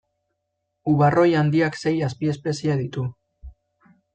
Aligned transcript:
Ubarroi 0.93 1.27
handiak 1.41 1.77
sei 1.81 1.93
azpiespezie 2.07 2.79
ditu. 2.81 3.05